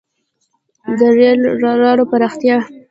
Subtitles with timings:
[0.97, 1.39] •د رېل
[1.81, 2.57] لارو پراختیا.